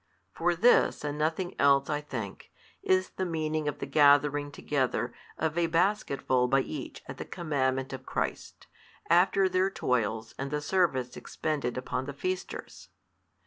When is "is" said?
2.81-3.11